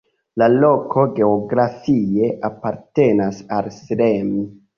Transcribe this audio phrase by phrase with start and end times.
[0.41, 4.35] La loko geografie apartenas al Srem.